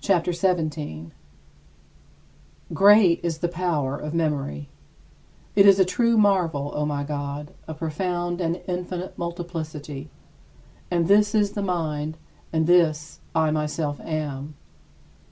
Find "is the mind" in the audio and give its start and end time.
11.32-12.18